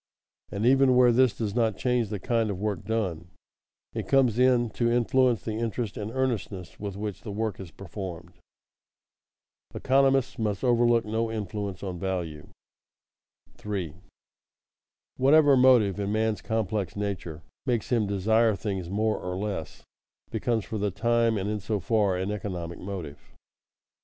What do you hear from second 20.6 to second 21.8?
for the time, and in so